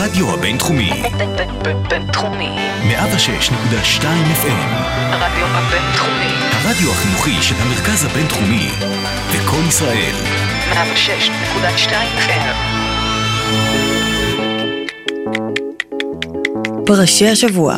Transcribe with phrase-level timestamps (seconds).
[0.00, 0.90] הרדיו הבינתחומי.
[1.90, 2.48] בינתחומי.
[2.88, 4.02] 106.2
[4.42, 4.70] FM.
[4.96, 6.32] הרדיו הבינתחומי.
[6.52, 8.68] הרדיו החינוכי של המרכז הבינתחומי.
[9.34, 10.14] לקום ישראל.
[10.72, 12.56] 106.2 FM.
[16.86, 17.76] פרשי השבוע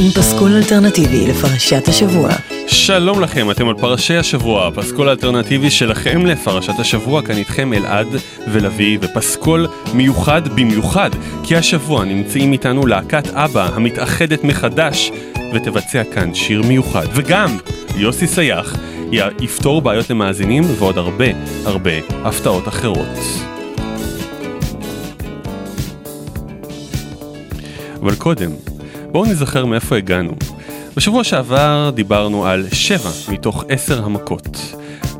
[0.00, 2.28] עם פסקול אלטרנטיבי לפרשת השבוע.
[2.68, 8.06] שלום לכם, אתם על פרשי השבוע, פסקול האלטרנטיבי שלכם לפרשת השבוע, כאן איתכם אלעד
[8.52, 11.10] ולוי, ופסקול מיוחד במיוחד,
[11.44, 15.10] כי השבוע נמצאים איתנו להקת אבא המתאחדת מחדש,
[15.54, 17.56] ותבצע כאן שיר מיוחד, וגם
[17.96, 18.76] יוסי סייח
[19.40, 21.26] יפתור בעיות למאזינים ועוד הרבה
[21.64, 23.18] הרבה הפתעות אחרות.
[28.02, 28.50] אבל קודם,
[29.12, 30.32] בואו נזכר מאיפה הגענו.
[30.96, 34.74] בשבוע שעבר דיברנו על שבע מתוך עשר המכות,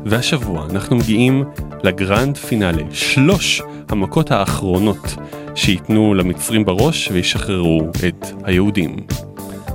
[0.05, 1.43] והשבוע אנחנו מגיעים
[1.83, 5.15] לגרנד פינאלי, שלוש המכות האחרונות
[5.55, 8.95] שייתנו למצרים בראש וישחררו את היהודים.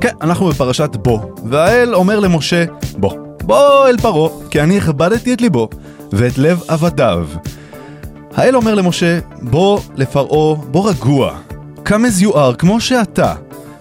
[0.00, 2.64] כן, אנחנו בפרשת בוא, והאל אומר למשה,
[2.98, 3.12] בוא,
[3.42, 5.68] בוא אל פרעה, כי אני הכבדתי את ליבו
[6.12, 7.28] ואת לב עבדיו.
[8.34, 11.38] האל אומר למשה, בוא לפרעה, בוא רגוע,
[11.88, 13.34] you are, כמו שאתה.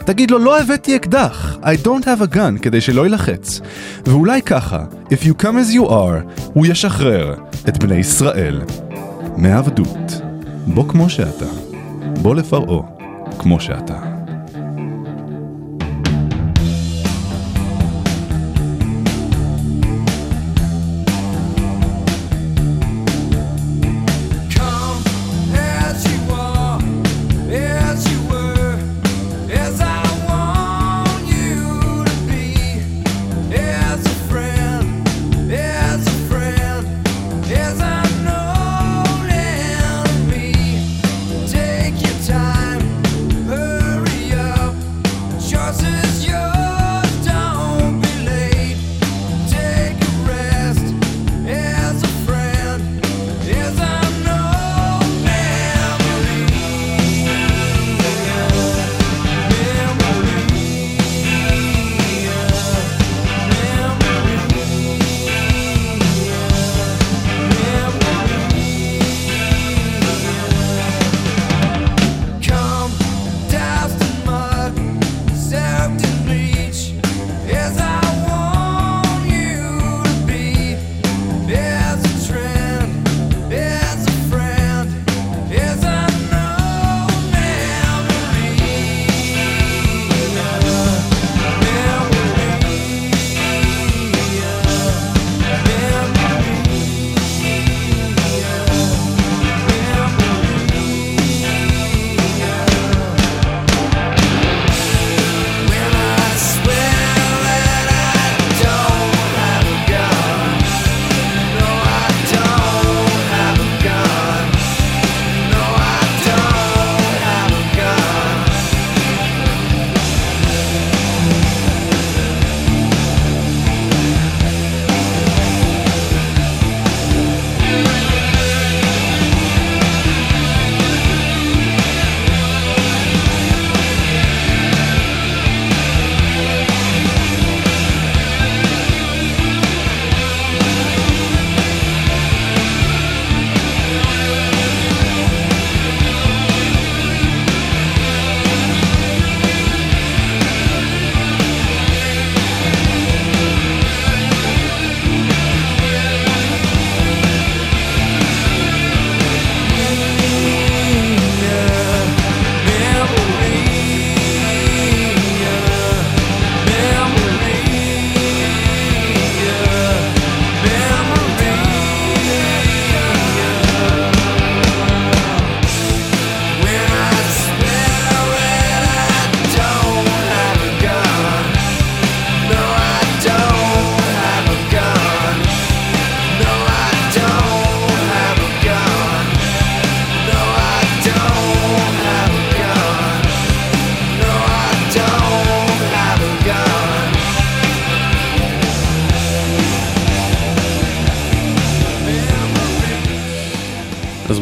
[0.05, 3.61] תגיד לו, לא הבאתי אקדח, I don't have a gun, כדי שלא ילחץ.
[4.05, 7.35] ואולי ככה, if you come as you are, הוא ישחרר
[7.67, 8.61] את בני ישראל
[9.37, 10.21] מעבדות.
[10.67, 11.45] בוא כמו שאתה,
[12.21, 12.81] בוא לפרעה
[13.39, 14.10] כמו שאתה.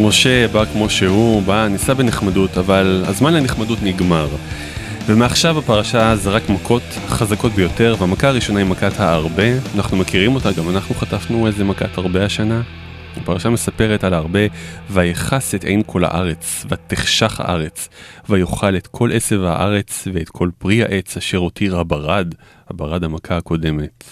[0.09, 4.27] משה בא כמו שהוא, בא, ניסה בנחמדות, אבל הזמן לנחמדות נגמר.
[5.05, 9.43] ומעכשיו הפרשה זה רק מכות חזקות ביותר, והמכה הראשונה היא מכת הארבה,
[9.75, 12.61] אנחנו מכירים אותה, גם אנחנו חטפנו איזה מכת הרבה השנה.
[13.17, 14.39] הפרשה מספרת על הרבה,
[14.89, 17.89] ויכס את עין כל הארץ, ותחשך הארץ,
[18.29, 22.35] ויאכל את כל עשב הארץ, ואת כל פרי העץ אשר הותיר הברד,
[22.69, 24.03] הברד המכה הקודמת.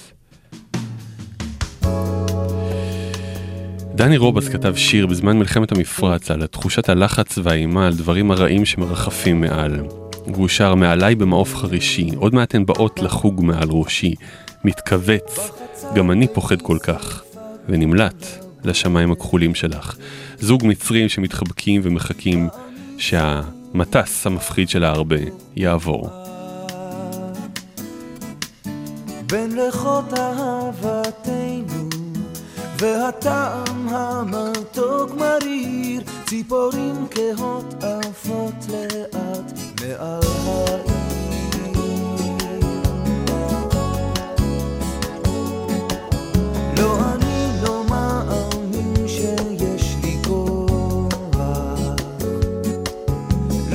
[3.97, 9.41] דני רובס כתב שיר בזמן מלחמת המפרץ על תחושת הלחץ והאימה על דברים הרעים שמרחפים
[9.41, 9.83] מעל.
[10.27, 14.15] והוא שר מעליי במעוף חרישי, עוד מעט הן באות לחוג מעל ראשי.
[14.63, 15.51] מתכווץ,
[15.95, 17.23] גם אני פוחד כל כך.
[17.69, 18.25] ונמלט
[18.63, 19.95] לשמיים הכחולים שלך.
[20.39, 22.50] זוג מצרים שמתחבקים ומחכים
[22.97, 25.15] שהמטס המפחיד של ההרבה
[25.55, 26.09] יעבור.
[29.27, 31.89] בין ריחות אהבתנו
[32.79, 33.76] והטעם
[36.29, 40.97] ציפורים כהות עפות לאט מעל העיר.
[46.77, 47.00] לא
[47.63, 47.83] לא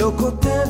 [0.01, 0.63] לא כותב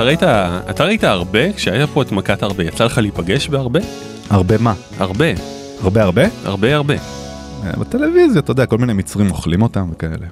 [0.00, 0.22] אתה ראית,
[0.70, 1.52] אתה ראית ארבה?
[1.52, 3.80] כשהיה פה את מכת ארבה, יצא לך להיפגש בארבה?
[4.30, 4.74] הרבה מה?
[4.98, 5.24] הרבה,
[5.82, 6.22] הרבה הרבה?
[6.44, 6.94] הרבה הרבה.
[7.64, 10.26] אה, בטלוויזיה, אתה יודע, כל מיני מצרים אוכלים אותם וכאלה.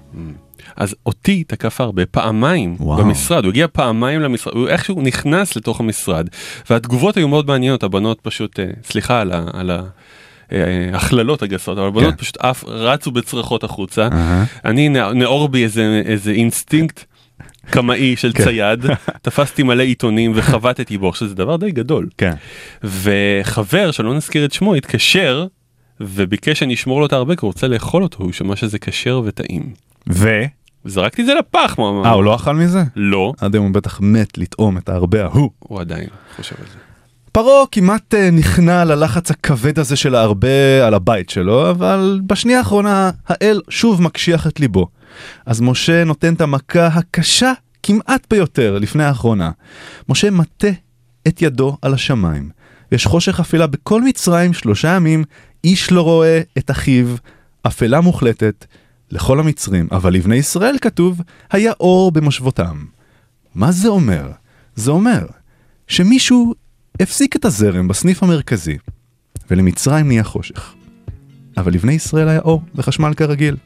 [0.77, 2.99] אז אותי תקף ארבה פעמיים וואו.
[2.99, 6.27] במשרד, הוא הגיע פעמיים למשרד, הוא איכשהו נכנס לתוך המשרד,
[6.71, 9.45] והתגובות היו מאוד מעניינות, הבנות פשוט, אה, סליחה על ה...
[9.53, 9.83] על ה
[10.53, 10.59] אה,
[10.93, 12.17] הכללות הגסות, אבל הבנות כן.
[12.17, 14.09] פשוט עף, רצו בצרחות החוצה.
[14.13, 14.45] אהה.
[14.65, 17.05] אני נא- נאור בי איזה, איזה אינסטינקט
[17.71, 18.45] קמאי של כן.
[18.45, 18.87] צייד,
[19.23, 22.09] תפסתי מלא עיתונים וחבטתי בו, עכשיו זה דבר די גדול.
[22.19, 22.35] כן.
[22.85, 25.47] וחבר שלא נזכיר את שמו התקשר
[26.01, 29.73] וביקש שאני אשמור לו את כי הוא רוצה לאכול אותו, הוא שמע שזה כשר וטעים.
[30.11, 30.43] ו?
[30.85, 32.03] זרקתי את זה לפח, מה?
[32.05, 32.83] אה, הוא לא אכל מזה?
[32.97, 35.51] לא, עד היום הוא בטח מת לטעום את ההרבה ההוא.
[35.59, 36.79] הוא עדיין חושב על זה.
[37.33, 43.11] פרעה כמעט אה, נכנע ללחץ הכבד הזה של ההרבה על הבית שלו, אבל בשנייה האחרונה
[43.27, 44.87] האל שוב מקשיח את ליבו.
[45.47, 49.51] אז משה נותן את המכה הקשה כמעט ביותר לפני האחרונה.
[50.09, 50.69] משה מטה
[51.29, 52.51] את ידו על השמיים.
[52.93, 55.25] יש חושך אפלה בכל מצרים שלושה ימים,
[55.65, 57.07] איש לא רואה את אחיו,
[57.63, 58.67] אפלה מוחלטת
[59.11, 62.85] לכל המצרים, אבל לבני ישראל כתוב, היה אור במושבותם.
[63.55, 64.31] מה זה אומר?
[64.75, 65.27] זה אומר
[65.87, 66.55] שמישהו
[67.01, 68.79] הפסיק את הזרם בסניף המרכזי,
[69.51, 70.75] ולמצרים נהיה חושך.
[71.57, 73.57] אבל לבני ישראל היה אור וחשמל כרגיל.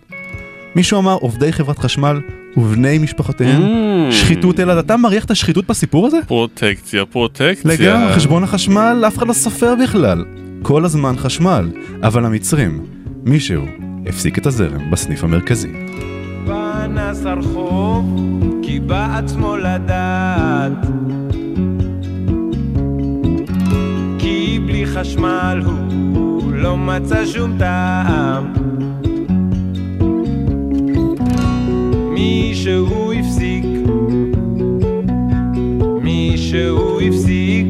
[0.76, 2.20] מישהו אמר עובדי חברת חשמל
[2.56, 4.12] ובני משפחותיהם, Mm.
[4.12, 6.16] שחיתות אלעד, אתה מריח את השחיתות בסיפור הזה?
[6.26, 7.70] פרוטקציה, פרוטקציה.
[7.72, 10.24] לגמרי, חשבון החשמל, אף אחד לא סופר בכלל.
[10.62, 11.70] כל הזמן חשמל,
[12.02, 12.84] אבל המצרים,
[13.24, 13.64] מישהו
[14.06, 15.72] הפסיק את הזרם בסניף המרכזי.
[16.46, 18.20] פנס הרחוב,
[18.62, 20.72] כי בעצמו לדעת.
[24.18, 28.52] כי בלי חשמל הוא לא מצא שום טעם.
[32.12, 33.64] מישהו הפסיק,
[36.02, 37.66] מישהו הפסיק,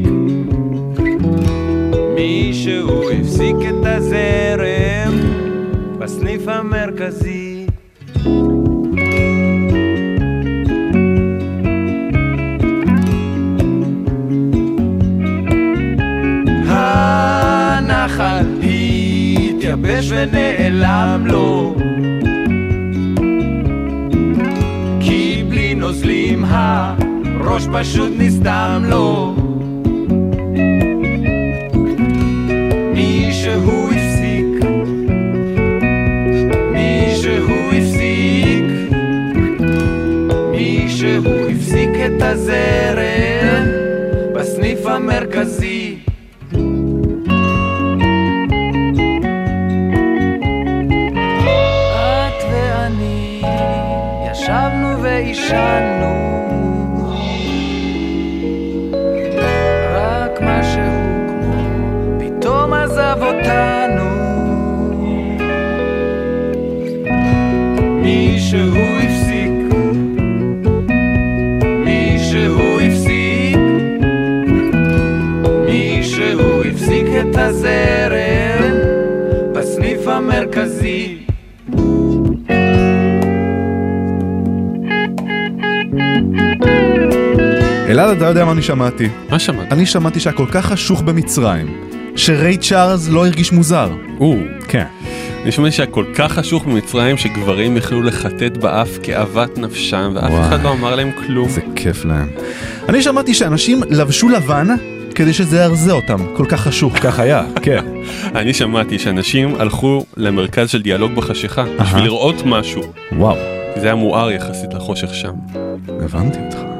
[2.15, 5.13] מישהו הפסיק את הזרם
[5.99, 7.65] בסניף המרכזי.
[16.67, 21.52] הנחל התייבש ונעלם לו
[27.73, 29.35] פשוט נסתם לו
[32.93, 34.65] מישהו הפסיק.
[36.71, 38.65] מישהו הפסיק.
[40.51, 43.67] מישהו הפסיק את הזרם
[44.35, 45.97] בסניף המרכזי.
[55.03, 55.92] את
[68.53, 69.51] מישהו הפסיק
[71.85, 73.57] מישהו הפסיק
[75.65, 78.73] מישהו הפסיק את הזרם
[79.53, 81.17] בסניף המרכזי
[87.89, 89.09] אלעד, אתה יודע מה אני שמעתי?
[89.29, 89.73] מה שמעת?
[89.73, 91.67] אני שמעתי שהיה כל כך חשוך במצרים,
[92.15, 93.89] שריי צ'ארלס לא הרגיש מוזר.
[94.19, 94.35] או,
[95.43, 100.47] אני שומע שהיה כל כך חשוך במצרים שגברים יכלו לחטט באף כאוות נפשם ואף וואי.
[100.47, 101.49] אחד לא אמר להם כלום.
[101.49, 102.29] זה כיף להם.
[102.89, 104.67] אני שמעתי שאנשים לבשו לבן
[105.15, 107.85] כדי שזה ירזה אותם, כל כך חשוך, כך היה, כן.
[108.35, 112.81] אני שמעתי שאנשים הלכו למרכז של דיאלוג בחשיכה בשביל לראות משהו.
[113.11, 113.37] וואו,
[113.75, 115.33] זה היה מואר יחסית לחושך שם.
[116.01, 116.72] הבנתי אותך.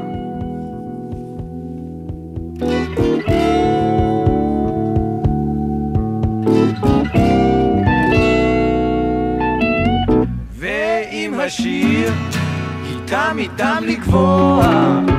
[13.13, 15.12] איתם איתם לקבוע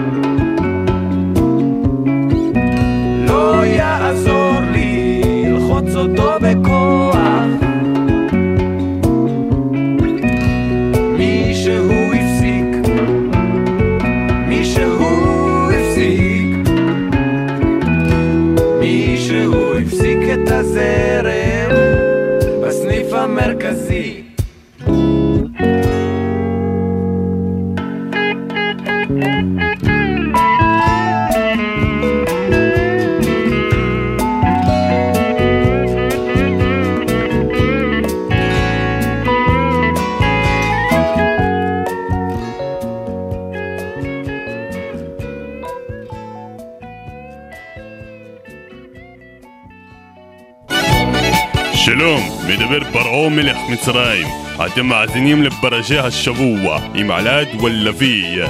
[54.75, 58.43] אתם מאזינים לפרשי השבוע עם עלד ולוי.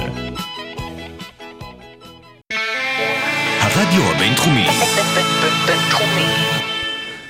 [3.61, 4.67] הרדיו הבינתחומי,
[5.65, 6.25] בינתחומי.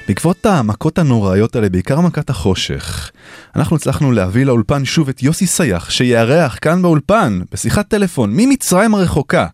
[0.08, 3.12] בעקבות המכות הנוראיות האלה, בעיקר מכת החושך,
[3.56, 9.48] אנחנו הצלחנו להביא לאולפן שוב את יוסי סייח, שיארח כאן באולפן, בשיחת טלפון, ממצרים הרחוקה,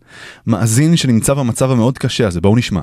[0.46, 2.82] מאזין שנמצא במצב המאוד קשה הזה, בואו נשמע.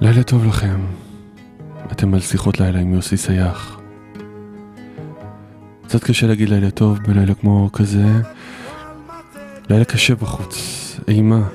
[0.00, 0.80] לילה טוב לכם.
[1.92, 3.80] אתם על שיחות לילה עם יוסי סייח.
[5.84, 8.06] קצת קשה להגיד לילה טוב בלילה כמו כזה.
[9.68, 10.56] לילה קשה בחוץ,
[11.08, 11.48] אימה,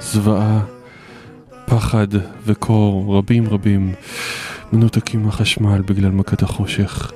[0.00, 0.60] זוועה,
[1.66, 2.06] פחד
[2.46, 3.94] וקור, רבים רבים
[4.72, 7.12] מנותקים מהחשמל בגלל מכת החושך.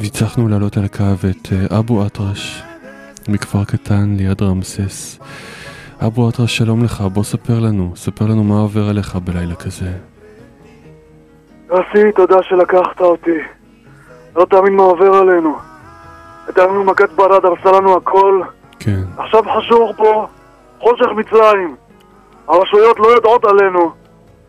[0.00, 2.62] והצלחנו להעלות על הקו את אה, אבו אטרש,
[3.28, 5.18] מכפר קטן ליד רמסס.
[6.06, 9.90] אבו אטרש, שלום לך, בוא ספר לנו, ספר לנו מה עובר עליך בלילה כזה.
[11.70, 13.38] יוסי, תודה שלקחת אותי.
[14.36, 15.56] לא תאמין מה עובר עלינו.
[16.46, 18.42] הייתה לנו מכת ברד, הרסה לנו הכל.
[18.78, 20.26] כן, עכשיו חשוך פה,
[20.78, 21.76] חושך מצרים.
[22.48, 23.90] הרשויות לא יודעות עלינו.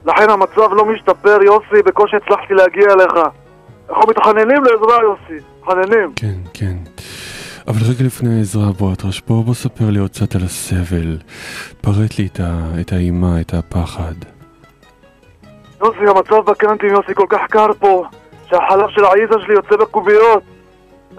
[0.06, 3.14] לכן המצב לא משתפר, יוסי, בקושי הצלחתי להגיע אליך.
[3.90, 5.46] אנחנו מתחננים לעזרה, יוסי.
[5.60, 6.14] מתחננים.
[6.16, 6.76] כן, כן.
[7.70, 11.18] אבל רגע לפני העזרה, בוא אטרש, בוא, בוא ספר לי עוד קצת על הסבל.
[11.82, 14.14] פרט לי את, ה, את האימה, את הפחד.
[15.82, 18.06] יוסי, המצב בקנטים, יוסי, כל כך קר פה,
[18.50, 20.44] שהחלב של העיזה שלי יוצא בקוביות.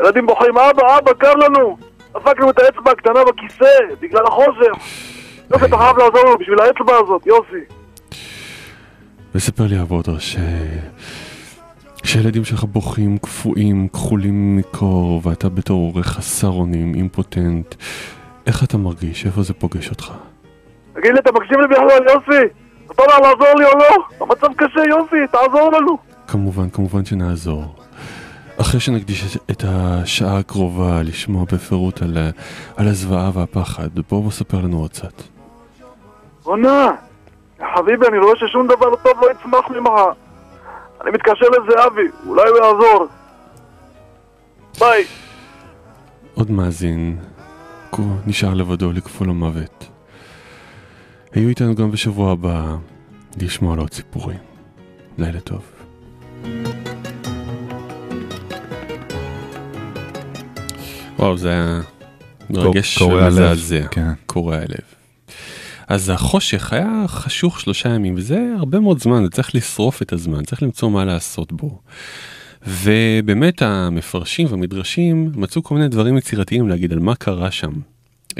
[0.00, 1.76] ילדים בוכים, אבא, אבא, קר לנו!
[2.14, 4.72] דפקנו את האצבע הקטנה בכיסא, בגלל החושך.
[5.50, 7.64] יוסי, אתה חייב לעזור לנו בשביל האצבע הזאת, יוסי.
[9.34, 10.36] וספר לי אבו אטרש, ש...
[12.04, 17.74] שהילדים שלך בוכים, קפואים, כחולים מקור, ואתה בתור הורה חסר אונים, אימפוטנט.
[18.46, 19.26] איך אתה מרגיש?
[19.26, 20.12] איפה זה פוגש אותך?
[20.94, 22.46] תגיד לי, אתה מקשיב לי בכלל, יוסי?
[22.90, 24.04] אתה אומר לעזור לי או לא?
[24.26, 25.98] המצב קשה, יוסי, תעזור לנו.
[26.28, 27.64] כמובן, כמובן שנעזור.
[28.60, 32.18] אחרי שנקדיש את- השעה הקרובה לשמוע בפירוט על,
[32.76, 35.22] על הזוועה והפחד, בוא בוא ספר לנו עוד קצת.
[36.44, 36.90] רונה,
[37.76, 39.90] חביבי, אני רואה ששום דבר טוב לא יצמח ממך.
[41.02, 43.06] אני מתקשר לזהבי, אולי הוא יעזור.
[44.78, 45.04] ביי.
[46.34, 47.18] עוד מאזין,
[47.90, 49.88] כו- נשאר לבדו לכפול המוות.
[51.32, 52.76] היו איתנו גם בשבוע הבא
[53.40, 54.38] לשמוע על עוד סיפורים.
[55.18, 55.62] לילה טוב.
[61.18, 61.80] וואו, זה היה
[62.50, 63.86] מרגש ומזעזע.
[63.90, 64.08] כן.
[64.26, 64.89] קורע לב.
[65.90, 70.62] אז החושך היה חשוך שלושה ימים, וזה הרבה מאוד זמן, צריך לשרוף את הזמן, צריך
[70.62, 71.80] למצוא מה לעשות בו.
[72.66, 77.72] ובאמת המפרשים והמדרשים מצאו כל מיני דברים יצירתיים להגיד על מה קרה שם.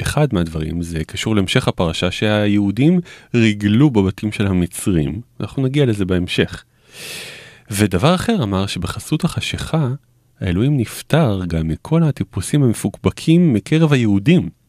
[0.01, 2.99] אחד מהדברים זה קשור להמשך הפרשה שהיהודים
[3.35, 6.63] ריגלו בבתים של המצרים, אנחנו נגיע לזה בהמשך.
[7.71, 9.89] ודבר אחר אמר שבחסות החשיכה,
[10.39, 14.60] האלוהים נפטר גם מכל הטיפוסים המפוקפקים מקרב היהודים.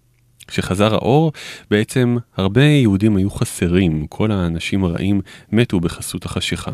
[0.47, 1.33] כשחזר האור,
[1.71, 5.21] בעצם הרבה יהודים היו חסרים, כל האנשים הרעים
[5.53, 6.71] מתו בחסות החשיכה.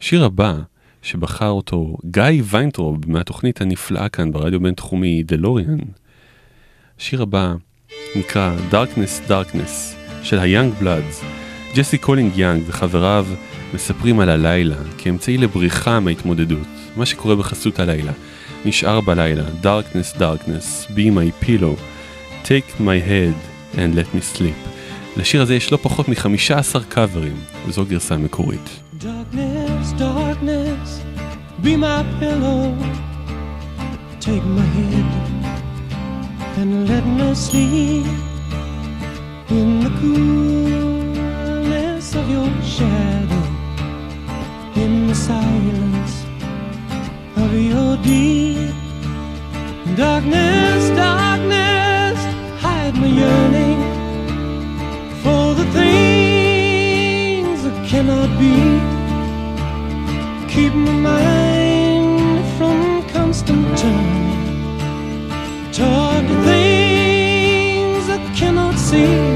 [0.00, 0.54] השיר הבא,
[1.02, 5.78] שבחר אותו גיא ויינטרוב מהתוכנית הנפלאה כאן ברדיו הבינתחומי דלוריאן,
[6.98, 7.54] השיר הבא
[8.16, 11.24] נקרא Darkness Darkness של ה-Young Bloods.
[11.76, 13.26] ג'סי קולינג יאנג וחבריו
[13.74, 18.12] מספרים על הלילה כאמצעי לבריחה מההתמודדות, מה שקורה בחסות הלילה.
[18.64, 21.80] נשאר בלילה, Darkness Darkness, be my pillow,
[22.48, 23.34] take my head
[23.76, 24.58] and let me sleep.
[25.16, 28.80] לשיר הזה יש לא פחות מ-15 קאברים, וזו גרסה מקורית.
[29.00, 30.88] Darkness, darkness,
[31.62, 32.64] be my pillow.
[34.20, 35.08] Take my head
[36.60, 38.06] and let me sleep
[39.58, 41.36] in the coolness
[42.20, 43.44] of your shadow,
[44.82, 46.14] in the silence
[47.42, 48.74] of your deep.
[50.04, 51.25] Darkness, darkness,
[53.00, 53.80] my yearning
[55.22, 58.56] for the things that cannot be.
[60.52, 62.78] Keep my mind from
[63.08, 64.42] constant turning
[65.72, 69.35] toward the things I cannot see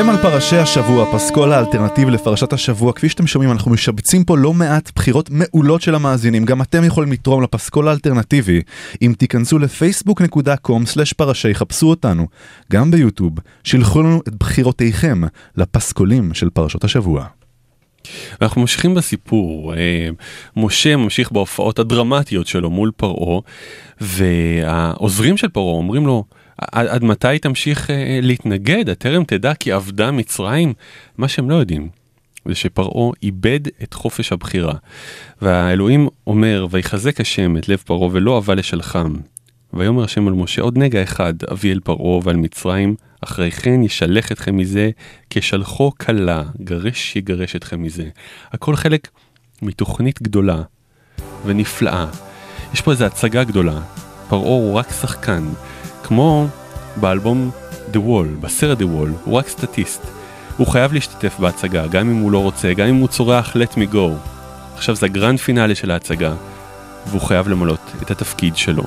[0.00, 2.92] אתם על פרשי השבוע, פסקול האלטרנטיבי לפרשת השבוע.
[2.92, 6.44] כפי שאתם שומעים, אנחנו משבצים פה לא מעט בחירות מעולות של המאזינים.
[6.44, 8.62] גם אתם יכולים לתרום לפסקול האלטרנטיבי.
[9.02, 12.26] אם תיכנסו לפייסבוק.com/פרשי, חפשו אותנו.
[12.72, 13.32] גם ביוטיוב,
[13.64, 15.20] שילחו לנו את בחירותיכם
[15.56, 17.24] לפסקולים של פרשות השבוע.
[18.42, 20.08] אנחנו ממשיכים בסיפור, אה,
[20.56, 23.40] משה ממשיך בהופעות הדרמטיות שלו מול פרעה,
[24.00, 26.24] והעוזרים של פרעה אומרים לו,
[26.58, 28.88] עד, עד מתי תמשיך אה, להתנגד?
[28.88, 30.72] הטרם תדע כי אבדה מצרים?
[31.18, 31.88] מה שהם לא יודעים,
[32.48, 34.74] זה שפרעה איבד את חופש הבחירה.
[35.42, 39.14] והאלוהים אומר, ויחזק השם את לב פרעה ולא אבה לשלחם.
[39.72, 44.32] ויאמר השם אל משה, עוד נגע אחד אביא אל פרעה ועל מצרים, אחרי כן ישלח
[44.32, 44.90] אתכם מזה,
[45.30, 48.08] כשלחו כלה, גרש יגרש אתכם מזה.
[48.52, 49.08] הכל חלק
[49.62, 50.62] מתוכנית גדולה
[51.46, 52.06] ונפלאה.
[52.74, 53.80] יש פה איזו הצגה גדולה.
[54.28, 55.48] פרעה הוא רק שחקן,
[56.08, 56.46] כמו
[56.96, 57.50] באלבום
[57.92, 60.02] The Wall, בסרט The Wall, הוא רק סטטיסט.
[60.56, 63.94] הוא חייב להשתתף בהצגה, גם אם הוא לא רוצה, גם אם הוא צורח Let me
[63.94, 64.28] go.
[64.76, 66.32] עכשיו זה הגרנד פינאלי של ההצגה,
[67.06, 68.82] והוא חייב למלות את התפקיד שלו.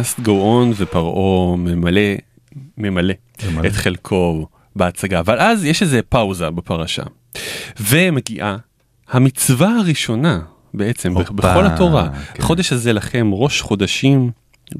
[0.00, 2.00] Must go on ופרעה ממלא,
[2.78, 3.14] ממלא
[3.66, 5.20] את חלקו בהצגה.
[5.20, 7.02] אבל אז יש איזה פאוזה בפרשה.
[7.80, 8.56] ומגיעה
[9.08, 10.40] המצווה הראשונה
[10.74, 12.08] בעצם הופה, בכל התורה.
[12.34, 12.42] כן.
[12.42, 14.30] החודש הזה לכם ראש חודשים.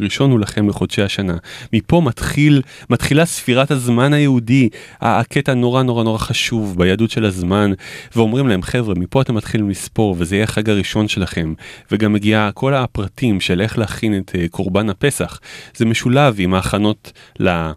[0.00, 1.36] ראשון הוא לכם לחודשי השנה.
[1.72, 4.68] מפה מתחיל, מתחילה ספירת הזמן היהודי,
[5.00, 7.72] הקטע נורא נורא נורא חשוב ביהדות של הזמן,
[8.16, 11.54] ואומרים להם חבר'ה מפה אתם מתחילים לספור וזה יהיה החג הראשון שלכם,
[11.92, 15.40] וגם מגיעה כל הפרטים של איך להכין את אה, קורבן הפסח,
[15.76, 17.70] זה משולב עם ההכנות ל...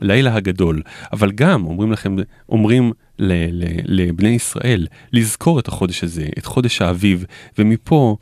[0.00, 2.16] לילה הגדול, אבל גם אומרים לכם,
[2.48, 7.24] אומרים ל, ל, לבני ישראל לזכור את החודש הזה, את חודש האביב,
[7.58, 8.16] ומפה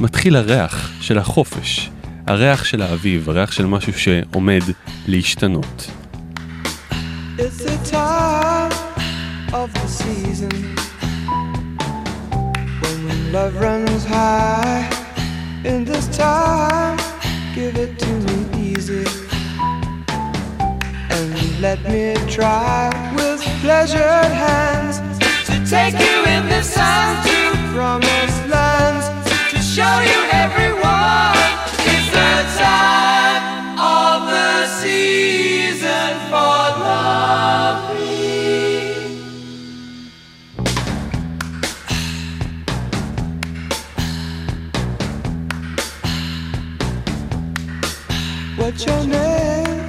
[0.00, 1.90] מתחיל הריח של החופש,
[2.27, 4.61] הריח של האביב, הריח של משהו שעומד
[5.07, 5.91] להשתנות.
[7.37, 8.73] It's the time
[9.53, 10.55] of the season
[12.81, 15.03] when love runs high.
[15.65, 16.97] In this time,
[17.55, 18.37] give it to me
[18.69, 19.05] easy
[21.15, 24.95] and let me try with pleasured hands
[25.47, 27.37] to take you in the sun to
[27.73, 29.05] promised lands
[29.51, 30.46] to show you everyone.
[48.78, 49.88] What's your name?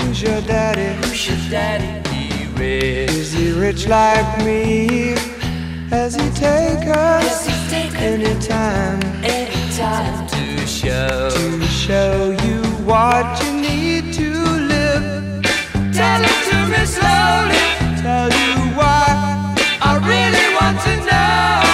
[0.00, 1.06] Who's your daddy?
[1.06, 2.08] Who's your daddy?
[2.08, 3.10] He rich.
[3.10, 5.14] Is he rich like me?
[5.90, 7.46] Has he take us
[7.94, 9.02] anytime?
[9.22, 15.44] Anytime to show to show you what you need to live.
[15.92, 17.68] Tell it to me slowly.
[18.00, 21.73] Tell you why I really want to know.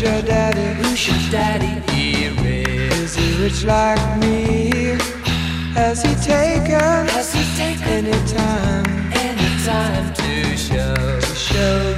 [0.00, 0.82] Who's your daddy?
[0.82, 1.82] Who's your daddy?
[1.92, 4.96] Is he rich like me?
[5.74, 7.06] Has he taken?
[7.12, 8.86] Has he taken any time?
[9.12, 11.89] Any time to show to show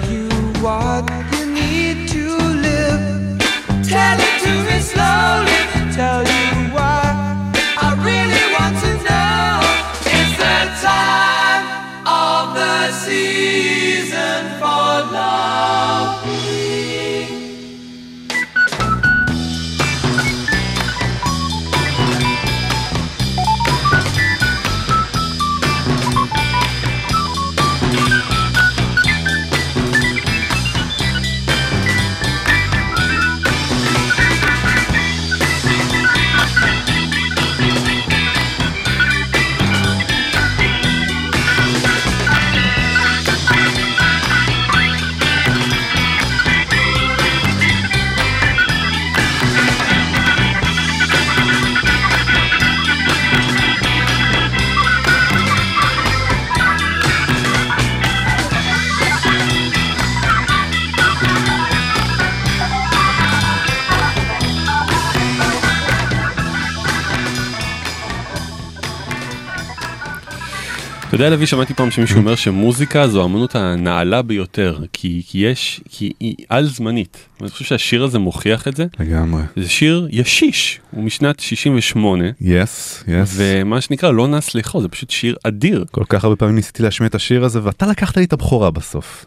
[71.25, 76.13] יודע לוי שמעתי פעם שמישהו אומר שמוזיקה זו האמנות הנעלה ביותר כי, כי יש כי
[76.21, 77.29] היא על זמנית.
[77.41, 78.87] אני חושב שהשיר הזה מוכיח את זה.
[79.01, 79.43] לגמרי.
[79.57, 83.35] זה שיר ישיש הוא משנת 68 יס, יס.
[83.37, 87.09] ומה שנקרא לא נס לאכול זה פשוט שיר אדיר כל כך הרבה פעמים ניסיתי להשמיע
[87.09, 89.25] את השיר הזה ואתה לקחת לי את הבכורה בסוף.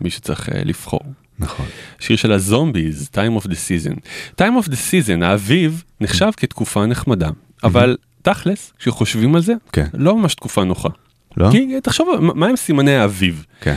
[0.00, 1.00] מי שצריך uh, לבחור.
[1.38, 1.66] נכון.
[1.98, 3.94] שיר של הזומביז time of the season.
[4.40, 7.28] time of the season האביב נחשב כתקופה נחמדה
[7.64, 9.86] אבל תכלס כשחושבים על זה כן.
[9.94, 10.88] לא ממש תקופה נוחה.
[11.36, 11.48] לא?
[11.50, 13.44] כי תחשוב מה הם סימני האביב.
[13.60, 13.76] כן.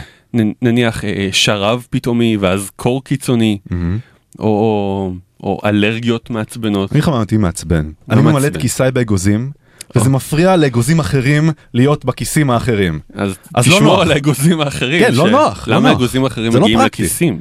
[0.61, 3.97] נניח אה, אה, שרב פתאומי ואז קור קיצוני מהמם.
[4.39, 5.13] או,
[5.43, 6.93] או, אלרגיות מעצבנות.
[6.93, 7.91] אני חממתי מעצבן.
[8.09, 8.57] אני לא ממלא את.
[8.57, 9.51] כיסיי באגוזים,
[9.95, 10.11] וזה או.
[10.11, 12.99] מפריע לאגוזים אחרים להיות בכיסים האחרים.
[13.13, 14.01] אז, לא תשמור.
[14.01, 14.99] על האגוזים האחרים.
[14.99, 15.89] כן, לא נוח, לא למה.
[15.89, 16.79] האגוזים האחרים לא מגיעים.
[16.79, 17.39] לכיסים?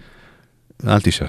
[0.87, 1.27] אל תשאל,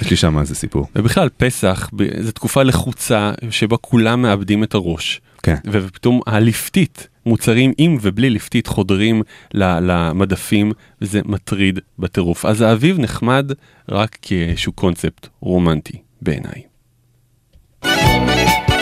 [0.00, 0.86] יש לי שם איזה סיפור.
[0.96, 5.20] ובכלל פסח זו תקופה לחוצה שבה כולם מאבדים את הראש.
[5.42, 5.56] כן.
[5.70, 9.22] ופתאום הליפתית, מוצרים עם ובלי ליפתית חודרים
[9.54, 12.44] ל- למדפים וזה מטריד בטירוף.
[12.44, 13.52] אז האביב נחמד
[13.90, 16.62] רק כאיזשהו קונספט רומנטי בעיניי.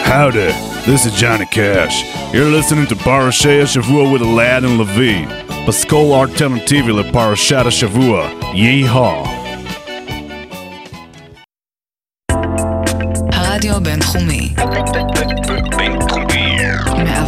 [0.07, 0.51] Howdy,
[0.87, 1.97] this is Johnny Cash.
[2.35, 5.17] You're listening to Parashay Shavua with Aladdin Levy.
[5.67, 8.29] Pascal Alternative לפרשת השבוע.
[8.41, 9.29] Yeehaw.
[13.33, 15.54] הרדיו הבינתחומי, בינתחומי.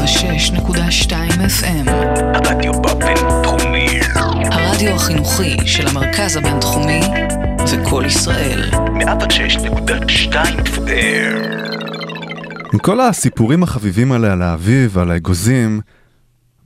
[0.07, 1.12] 106.2
[1.61, 1.90] FM,
[2.35, 4.01] הרדיו בבינתחומי.
[4.51, 7.01] הרדיו החינוכי של המרכז הבינתחומי
[7.64, 8.71] זה קול ישראל.
[8.73, 11.47] 106.2 FM.
[12.73, 15.81] עם כל הסיפורים החביבים האלה על האביב ועל האגוזים,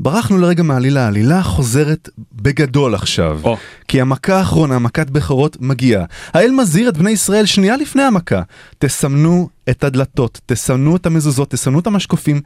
[0.03, 3.41] ברחנו לרגע מעלילה, העלילה חוזרת בגדול עכשיו.
[3.45, 3.57] או.
[3.89, 6.05] כי המכה האחרונה, מכת בכורות, מגיעה.
[6.35, 8.43] האל מזהיר את בני ישראל שנייה לפני המכה.
[8.79, 12.41] תסמנו את הדלתות, תסמנו את המזוזות, תסמנו את המשקופים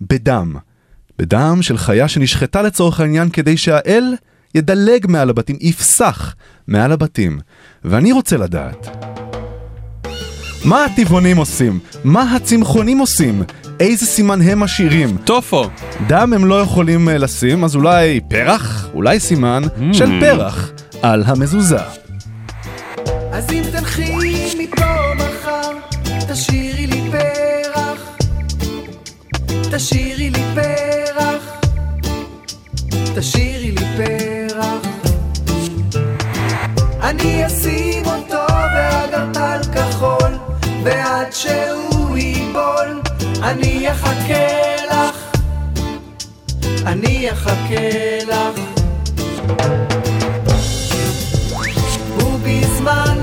[0.00, 0.56] בדם.
[1.18, 4.14] בדם של חיה שנשחטה לצורך העניין כדי שהאל
[4.54, 6.34] ידלג מעל הבתים, יפסח
[6.68, 7.40] מעל הבתים.
[7.84, 8.88] ואני רוצה לדעת,
[10.64, 11.78] מה הטבעונים עושים?
[12.04, 13.42] מה הצמחונים עושים?
[13.80, 15.16] איזה סימן הם משאירים?
[15.24, 15.64] טופו!
[16.06, 18.88] דם הם לא יכולים אה, לשים, אז אולי פרח?
[18.94, 19.80] אולי סימן Mm.
[19.94, 20.70] של פרח
[21.02, 21.78] על המזוזה.
[23.32, 24.14] אז אם תלכי
[24.58, 24.84] מפה
[25.16, 25.70] מחר,
[26.32, 28.16] תשאירי לי פרח.
[29.70, 31.60] תשאירי לי פרח.
[33.14, 34.86] תשאירי לי פרח.
[37.02, 40.32] אני אשים אותו באגרטל כחול,
[40.84, 41.89] ועד שהוא
[43.42, 45.16] אני אחכה לך.
[46.86, 48.60] אני אחכה לך.
[52.16, 53.18] ובזמן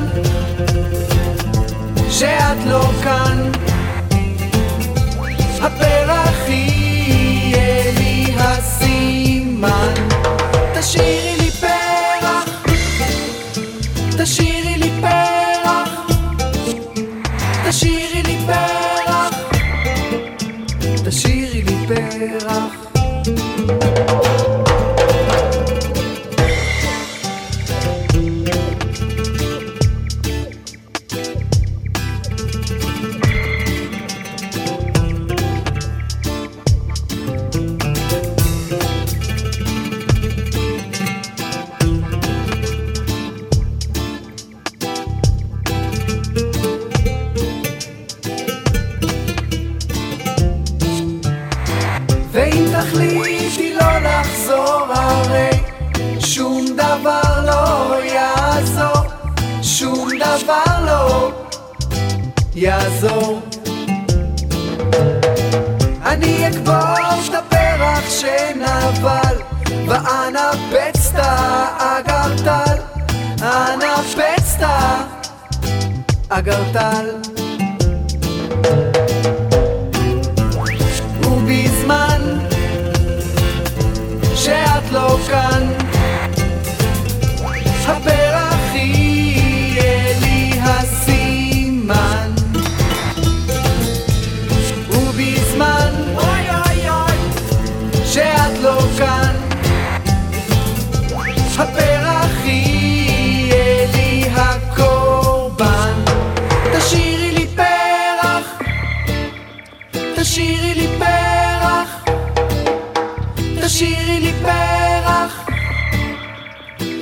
[2.09, 3.51] שאת לא כאן,
[5.61, 6.49] הפרח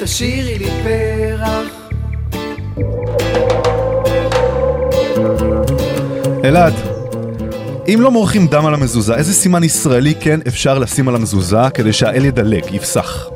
[0.06, 1.68] תשאירי לי פרח.
[6.44, 6.74] אלעד,
[7.88, 11.94] אם לא מורחים דם על המזוזה, איזה סימן ישראלי כן אפשר לשים על המזוזה כדי
[11.94, 13.28] שהאל ידלק, יפסח?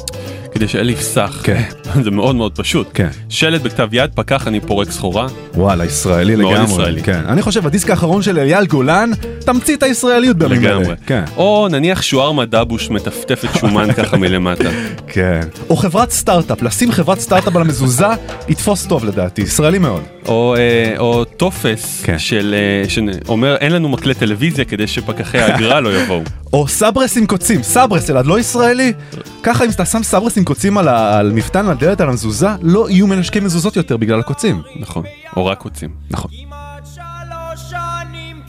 [0.52, 1.42] כדי שאל יפסח.
[1.44, 1.64] כן.
[2.04, 2.88] זה מאוד מאוד פשוט.
[2.94, 3.10] כן.
[3.30, 5.28] שלט בכתב יד, פקח אני פורק סחורה.
[5.54, 6.72] וואלה, ישראלי מאוד לגמרי.
[6.72, 7.04] ישראלי.
[7.04, 7.22] כן.
[7.28, 10.80] אני חושב, הדיסק האחרון של אייל גולן, תמצית הישראליות בימים האלה.
[10.80, 10.96] לגמרי.
[11.06, 11.24] כן.
[11.38, 14.70] או נניח שוער דבוש מטפטפת שומן ככה מלמטה.
[15.08, 15.42] כן.
[15.70, 18.08] או חברת סטארט-אפ, לשים חברת סטארט-אפ על המזוזה,
[18.50, 20.04] יתפוס טוב לדעתי, ישראלי מאוד.
[20.30, 22.20] או, אה, או טופס כן.
[22.20, 26.22] של, אה, שאומר אין לנו מקלט טלוויזיה כדי שפקחי האגרה לא יבואו.
[26.54, 28.94] או סברס עם קוצים, סברס אלעד לא ישראלי?
[29.44, 32.48] ככה אם אתה שם סברס עם קוצים על, ה- על מפתן על הדלת על המזוזה,
[32.62, 34.62] לא יהיו מנשקי מזוזות יותר בגלל הקוצים.
[34.80, 35.04] נכון.
[35.38, 35.90] או רק קוצים.
[36.12, 36.32] נכון.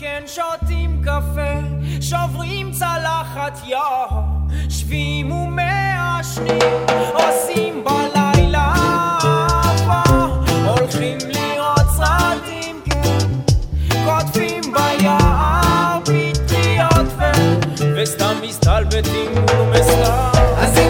[0.01, 1.61] כן שותים קפה,
[2.01, 6.59] שוברים צלחת יום, שבים ומעשנים,
[7.15, 8.00] עושים בלילה
[18.01, 20.31] ו- וסתם מסתלבטים מול מסתר.
[20.59, 20.90] אז אם תלכי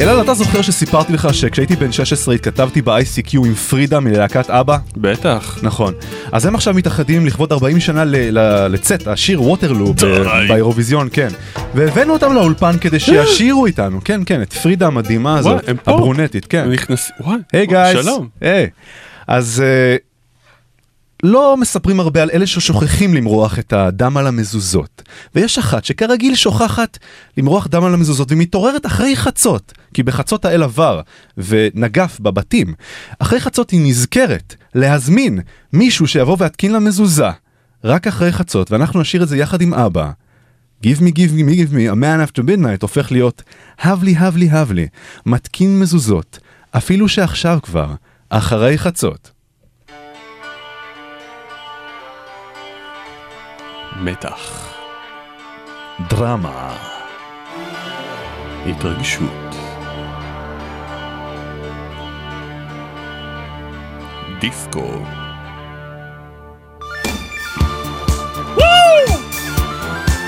[0.00, 4.76] אלעד, אתה זוכר שסיפרתי לך שכשהייתי בן 16 התכתבתי ב-ICQ עם פרידה מלהקת אבא?
[4.96, 5.58] בטח.
[5.62, 5.94] נכון.
[6.32, 8.04] אז הם עכשיו מתאחדים לכבוד 40 שנה
[8.68, 9.94] לצאת, השיר ווטרלו.
[10.48, 11.28] באירוויזיון, כן.
[11.74, 15.68] והבאנו אותם לאולפן כדי שישירו איתנו, כן, כן, את פרידה המדהימה הזאת.
[15.86, 16.62] הברונטית, כן.
[16.64, 17.38] הם נכנסים, וואי.
[17.52, 18.04] היי גייז.
[18.04, 18.28] שלום.
[18.40, 18.68] היי.
[19.26, 19.96] אז אה,
[21.22, 25.02] לא מספרים הרבה על אלה ששוכחים למרוח את הדם על המזוזות.
[25.34, 26.98] ויש אחת שכרגיל שוכחת
[27.36, 31.00] למרוח דם על המזוזות ומתעוררת אחרי חצות, כי בחצות האל עבר
[31.38, 32.74] ונגף בבתים.
[33.18, 35.40] אחרי חצות היא נזכרת להזמין
[35.72, 37.30] מישהו שיבוא ויתקין לה מזוזה.
[37.84, 40.10] רק אחרי חצות, ואנחנו נשאיר את זה יחד עם אבא.
[40.86, 43.42] Give me, give me, give me, a man after midnight הופך להיות
[43.80, 44.86] הבלי, הבלי, הבלי,
[45.26, 46.38] מתקין מזוזות,
[46.70, 47.94] אפילו שעכשיו כבר,
[48.30, 49.39] אחרי חצות.
[54.00, 54.74] מתח.
[56.08, 56.76] דרמה.
[58.66, 59.54] התרגשות.
[64.40, 65.04] דיסקו.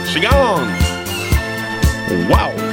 [0.06, 0.68] שיגעון!
[2.08, 2.71] וואו, וואו, וואו,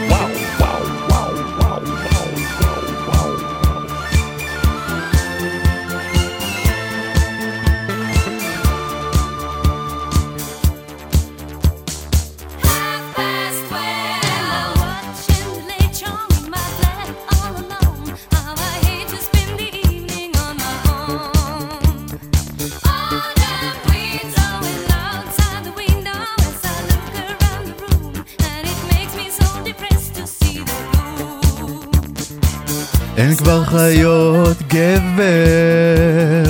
[33.20, 36.44] אין כבר חיות גבר,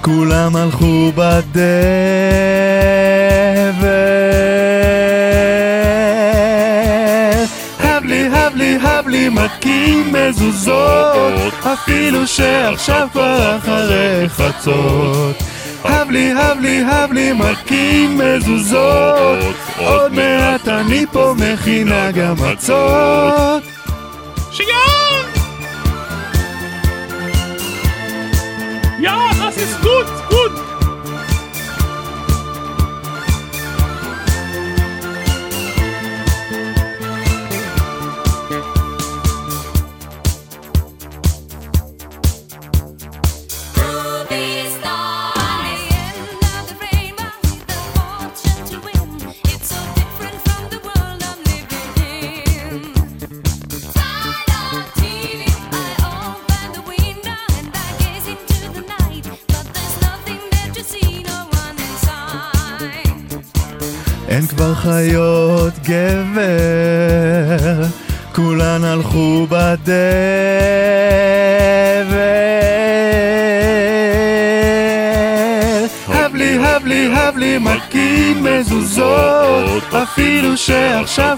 [0.00, 1.62] כולם הלכו בדבר.
[7.80, 15.36] הבלי, הבלי, הבלי, מתקין מזוזות, אפילו שעכשיו כבר אחרי חצות.
[15.84, 23.71] הבלי, הבלי, הבלי, מתקין מזוזות, עוד מעט אני פה מכינה גם מצות.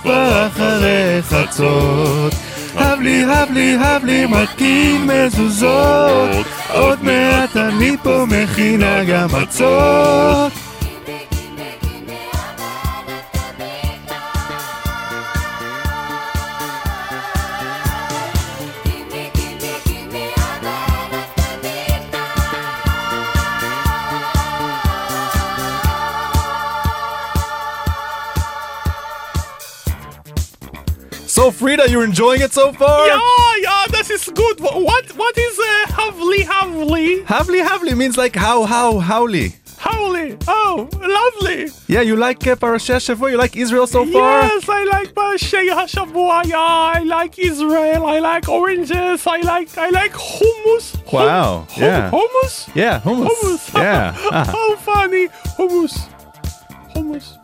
[0.02, 2.32] כבר אחרי חצות.
[2.76, 10.52] הבלי, הבלי, הבלי, מתקין מזוזות, עוד מעט אני פה מכינה גם מצות.
[32.24, 33.06] Enjoying it so far?
[33.06, 33.20] Yeah,
[33.60, 34.60] yeah, this is good.
[34.60, 37.24] What, what is uh, Havli Havli?
[37.24, 39.50] Havli Havli means like how, how, howly.
[39.76, 40.42] Howli.
[40.48, 41.68] Oh, lovely.
[41.88, 43.30] Yeah, you like uh, Parashat Shavua?
[43.32, 44.42] You like Israel so far?
[44.44, 46.46] Yes, I like Parashei HaShavua.
[46.46, 48.06] Yeah, I like Israel.
[48.06, 49.26] I like oranges.
[49.26, 50.94] I like I like hummus.
[50.96, 52.10] Hum- Wow, hum- yeah.
[52.10, 52.74] Hummus.
[52.74, 53.28] Yeah, hummus.
[53.28, 53.74] Hummus.
[53.82, 54.16] Yeah.
[54.32, 54.44] Ah.
[54.46, 55.28] How funny.
[55.58, 56.08] Hummus.
[56.94, 57.43] Hummus.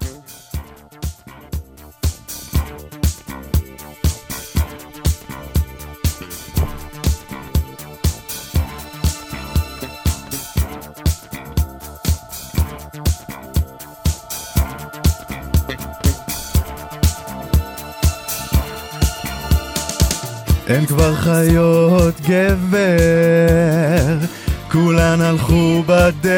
[20.71, 22.79] אין כבר חיות גבר,
[24.73, 26.31] כולן הלכו בדבר.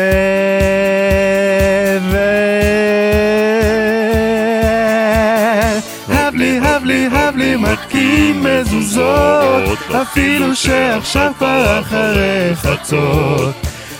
[6.08, 13.54] הבלי, הבלי, הבלי, מתקין מזוזות, אפילו שעכשיו כבר אחרי חצות.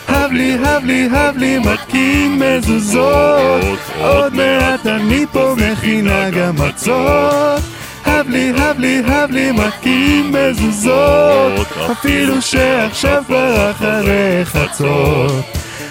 [0.09, 7.72] הבלי, הבלי, הבלי, מתקין מזוזות, עוד מעט אני פה מכינה גם מצות.
[8.05, 15.45] הבלי, הבלי, הבלי, מתקין מזוזות, אפילו שעכשיו כבר אחרי חצות.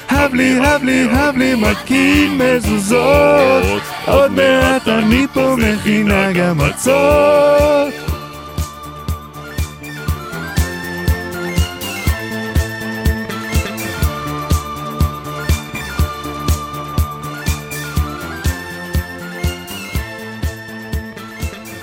[0.09, 8.00] הבלי, הבלי, הבלי, מתקין מזוזות, עוד מעט אני פה מכינה גם מצות.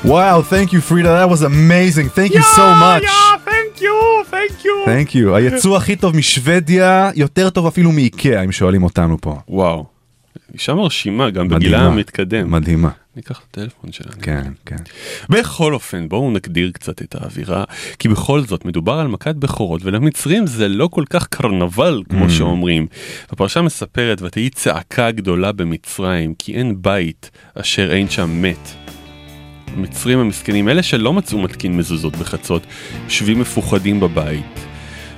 [0.09, 1.11] Wow, thank you, Frida.
[1.20, 2.09] That was amazing.
[2.18, 3.02] Thank you so much.
[3.02, 3.96] Yeah, thank you,
[4.34, 4.74] thank you.
[4.86, 5.34] Thank you.
[5.34, 9.38] היצוא הכי טוב משוודיה, יותר טוב אפילו מאיקאה, אם שואלים אותנו פה.
[9.48, 9.86] וואו.
[10.54, 11.48] אישה מרשימה, גם.
[11.48, 12.50] בגילה המתקדם.
[12.50, 12.88] מדהימה.
[13.16, 14.12] ניקח את הטלפון שלה.
[14.22, 14.76] כן, כן.
[15.28, 17.64] בכל אופן, בואו נגדיר קצת את האווירה,
[17.98, 22.30] כי בכל זאת מדובר על מכת בכורות, ולמצרים זה לא כל כך קרנבל, כמו Mm.
[22.30, 22.86] שאומרים.
[23.30, 28.88] הפרשה מספרת, ותהי צעקה גדולה במצרים, כי אין בית אשר אין שם מת.
[29.76, 32.62] המצרים המסכנים, אלה שלא מצאו מתקין מזוזות בחצות,
[33.04, 34.66] יושבים מפוחדים בבית,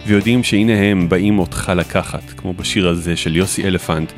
[0.06, 4.12] ויודעים שהנה הם באים אותך לקחת, כמו בשיר הזה של יוסי אלפנט,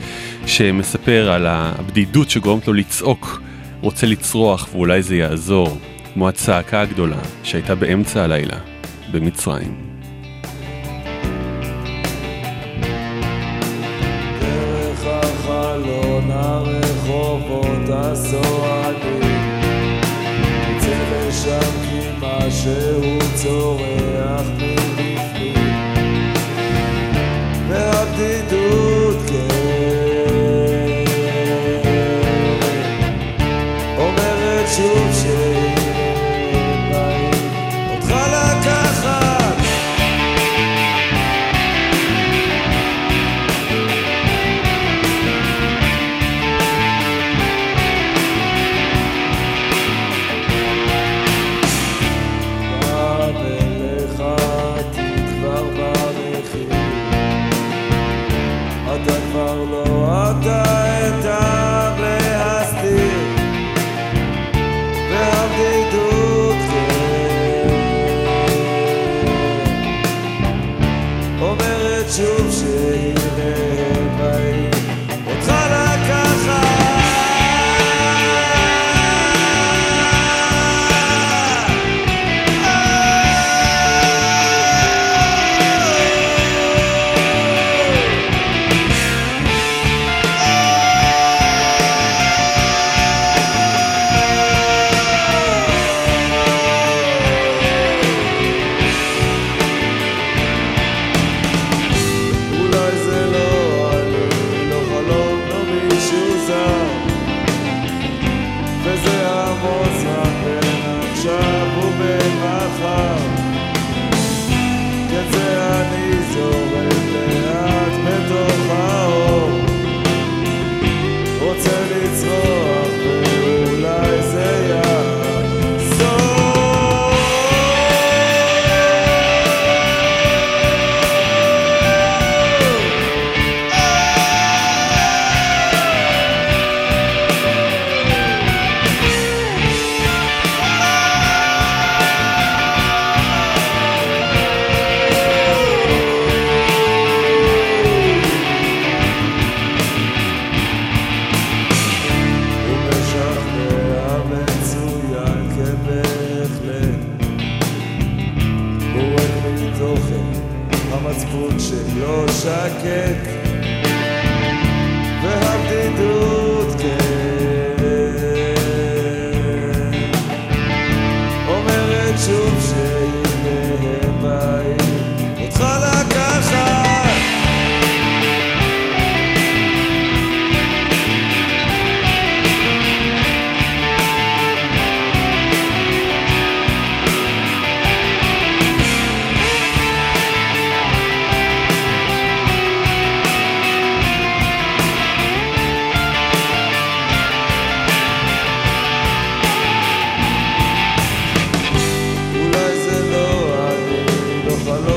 [0.47, 3.43] שמספר על הבדידות שגורמת לו לצעוק,
[3.81, 5.79] רוצה לצרוח ואולי זה יעזור,
[6.15, 8.57] כמו הצעקה הגדולה שהייתה באמצע הלילה,
[9.13, 9.93] במצרים.
[16.33, 18.72] הרחובות הסועדים
[22.63, 24.72] משהו צורח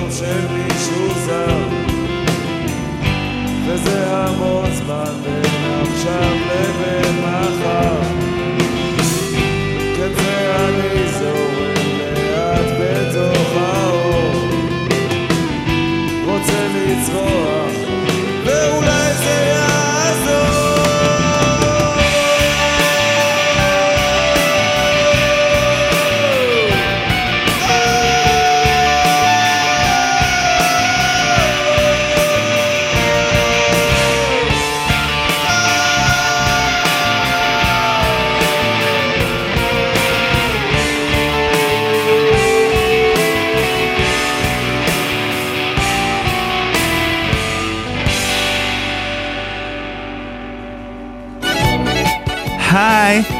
[0.06, 1.68] חלום של מישהו זר.
[3.68, 6.55] וזה המון זמן בין עכשיו לבין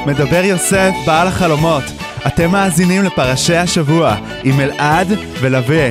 [0.06, 1.84] מדבר יוסף, בעל החלומות.
[2.28, 5.08] אתם מאזינים לפרשי השבוע עם אלעד
[5.42, 5.90] ולווה.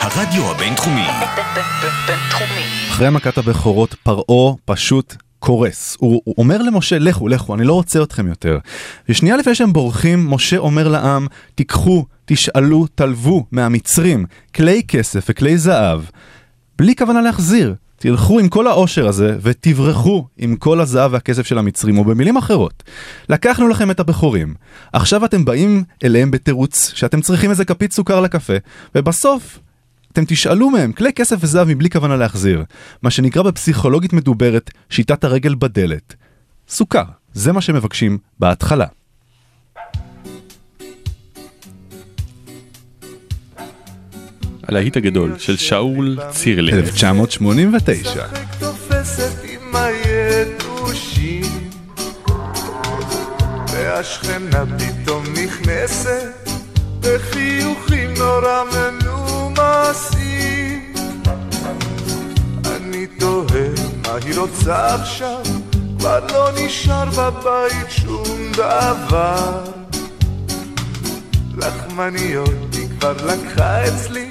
[0.00, 1.06] הרדיו הבינתחומי.
[2.06, 2.64] בינתחומי.
[2.90, 5.96] אחרי מכת הבכורות, פרעה פשוט קורס.
[6.00, 8.58] הוא, הוא אומר למשה, לכו, לכו, אני לא רוצה אתכם יותר.
[9.08, 16.00] ושנייה לפני שהם בורחים, משה אומר לעם, תיקחו, תשאלו, תלוו מהמצרים כלי כסף וכלי זהב,
[16.78, 17.74] בלי כוונה להחזיר.
[17.98, 22.82] תלכו עם כל העושר הזה ותברחו עם כל הזהב והכסף של המצרים, או במילים אחרות,
[23.28, 24.54] לקחנו לכם את הבכורים,
[24.92, 28.52] עכשיו אתם באים אליהם בתירוץ שאתם צריכים איזה כפית סוכר לקפה,
[28.94, 29.58] ובסוף
[30.12, 32.64] אתם תשאלו מהם כלי כסף וזהב מבלי כוונה להחזיר,
[33.02, 36.14] מה שנקרא בפסיכולוגית מדוברת שיטת הרגל בדלת.
[36.68, 38.86] סוכר, זה מה שמבקשים בהתחלה.
[44.68, 46.74] הלהיט הגדול של שאול צירלין.
[46.78, 48.26] 1989.
[48.58, 51.70] תופסת עם היתושים
[53.72, 56.48] והשכנה פתאום נכנסת
[57.00, 60.14] בחיוכים נורא מנומסים
[62.66, 63.68] אני תוהה
[64.06, 65.42] מה היא רוצה עכשיו
[65.98, 69.64] כבר לא נשאר בבית שום דבר
[71.56, 74.27] לחמניות היא כבר לקחה אצלי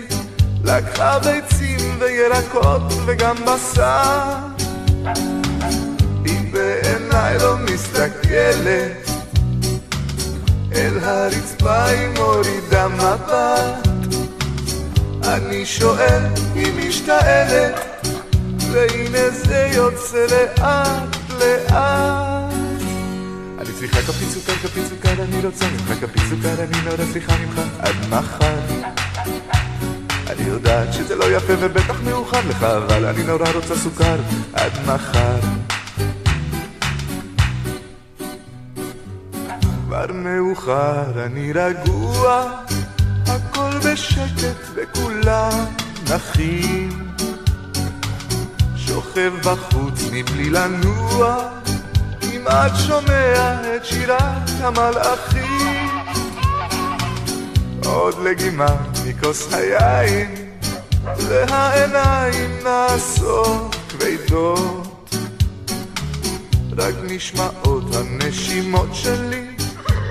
[0.68, 4.24] לקחה ביצים וירקות וגם בשר
[6.26, 9.10] היא בעיניי לא מסתכלת.
[10.76, 13.88] אל הרצפה היא מורידה מבט.
[15.24, 16.24] אני שואל
[16.56, 17.80] היא משתעלת
[18.72, 22.54] והנה זה יוצא לאט לאט.
[23.60, 27.60] אני צריכה כפית סוכר, כפית סוכר, אני רוצה ממך כפית סוכר, אני נורא צריכה ממך
[27.80, 28.78] עד מחר
[30.30, 34.16] אני יודעת שזה לא יפה ובטח מאוחר לך, אבל אני נורא רוצה סוכר
[34.54, 35.40] עד מחר.
[39.86, 42.52] כבר מאוחר, אני רגוע,
[43.28, 45.66] הכל בשקט וכולם
[46.10, 46.90] נחים.
[48.76, 51.50] שוכב בחוץ מבלי לנוע,
[52.22, 55.90] כמעט שומע את שירת המלאכים.
[57.86, 58.76] עוד לגימה
[59.08, 60.36] מכוס היין,
[61.18, 65.16] והעיניים נעשות כבדות.
[66.78, 69.48] רק נשמעות הנשימות שלי,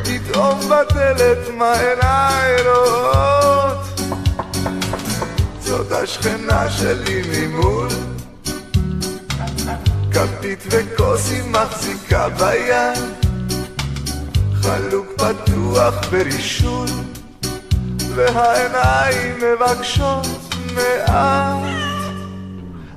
[0.05, 4.01] פתאום בדלת מה עיניי רואות.
[5.61, 7.89] זאת השכנה שלי ממול,
[10.13, 12.99] כפית וכוס היא מחזיקה ביד,
[14.63, 17.16] חלוק פתוח ברישול.
[18.17, 20.27] והעיניים מבקשות
[20.75, 21.59] מעט.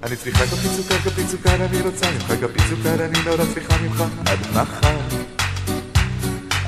[0.03, 4.03] אני צריכה כפית סוכר, כפית סוכר, אני רוצה ממך כפית סוכר, אני נורא צריכה ממך
[4.25, 4.97] עד מחר.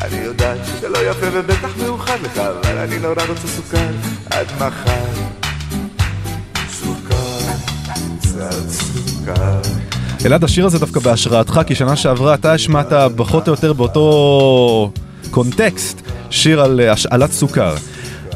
[0.02, 3.88] אני יודעת שזה לא יפה ובטח מאוחר לך, אבל אני נורא רוצה סוכר
[4.30, 5.12] עד מחר.
[6.72, 7.40] סוכר,
[8.20, 9.62] קצת סוכר.
[10.26, 14.92] אלעד, השיר הזה דווקא בהשראתך, כי שנה שעברה אתה השמעת פחות או יותר באותו
[15.32, 17.76] קונטקסט שיר על אה, השאלת סוכר.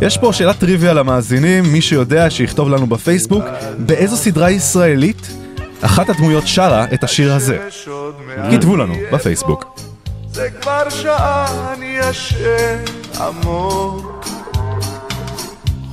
[0.01, 3.43] יש פה שאלת טריוויה למאזינים, מי שיודע שיכתוב לנו בפייסבוק,
[3.77, 5.27] באיזו סדרה ישראלית
[5.81, 7.57] אחת הדמויות שרה את השיר הזה.
[8.51, 9.79] כתבו לנו בפייסבוק.
[10.31, 12.77] זה כבר שעה אני ישן
[13.19, 14.25] עמוק.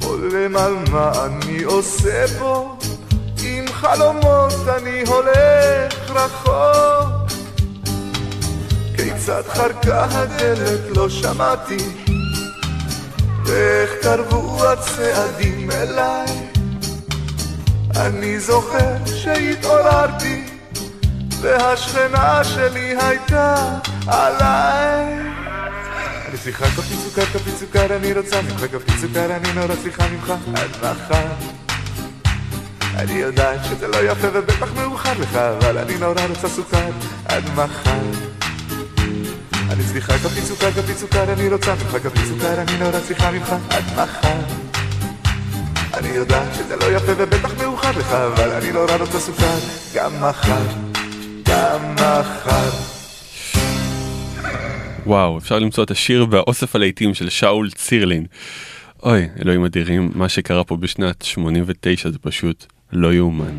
[0.00, 2.76] חולם על מה אני עושה פה.
[3.44, 7.32] עם חלומות אני הולך רחוק.
[8.96, 10.96] כיצד חרקה הדלת?
[10.96, 12.11] לא שמעתי
[13.53, 16.53] ואיך קרבו הצעדים אליי
[17.96, 20.44] אני זוכר שהתעוררתי
[21.40, 25.05] והשכנה שלי הייתה עליי.
[26.28, 30.32] אני צריכה קופי סוכר, קופי סוכר, אני רוצה ממך קופי סוכר, אני נורא צריכה ממך
[30.55, 31.26] עד מחר.
[32.96, 36.90] אני יודעת שזה לא יפה ובטח מאוחר לך, אבל אני נורא רוצה סוכר
[37.24, 38.32] עד מחר.
[39.73, 43.55] אני צריכה קופי סוכר, קופי סוכר, אני רוצה ממך קופי סוכר, אני נורא צריכה ממך
[43.70, 44.39] עד מחר.
[45.95, 49.59] אני יודעת שזה לא יפה ובטח מאוחר לך, אבל אני נורא רוצה סוכר
[49.95, 50.62] גם מחר.
[51.43, 52.70] גם מחר.
[55.07, 58.27] וואו, אפשר למצוא את השיר והאוסף הלהיטים של שאול צירלין.
[59.03, 63.57] אוי, אלוהים אדירים, מה שקרה פה בשנת 89 זה פשוט לא יאומן.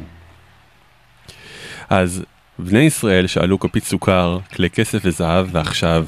[1.89, 2.23] אז
[2.59, 6.05] בני ישראל שאלו כפית סוכר, כלי כסף וזהב, ועכשיו